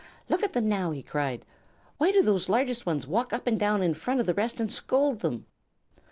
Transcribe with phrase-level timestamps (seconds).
[0.29, 1.45] "Look at them now!" he cried.
[1.99, 4.73] "Why do those largest ones walk up and down in front of the rest and
[4.73, 5.45] scold them?"